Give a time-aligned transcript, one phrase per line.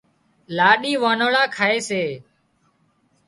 [0.57, 2.03] لاڏي وانۯا کائي سي